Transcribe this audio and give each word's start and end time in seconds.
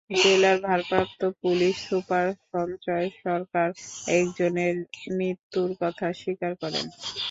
জেলার 0.17 0.57
ভারপ্রাপ্ত 0.61 1.21
police 1.41 1.75
super 1.87 2.27
Sanjay 2.49 3.07
Sarkar 3.23 3.67
একজনের 4.15 4.75
মৃত্যুর 5.17 5.69
কথা 5.81 6.07
স্বীকার 6.21 6.51
করেন। 6.61 6.85